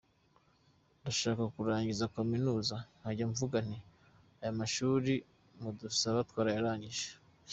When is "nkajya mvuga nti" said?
2.97-3.79